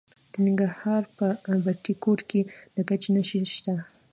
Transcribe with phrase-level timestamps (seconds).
[0.31, 1.25] د ننګرهار په
[1.65, 2.41] بټي کوټ کې
[2.75, 3.75] د ګچ نښې شته.